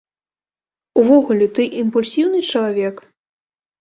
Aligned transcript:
Увогуле, 1.01 1.47
ты 1.59 1.67
імпульсіўны 1.85 2.39
чалавек? 2.51 2.95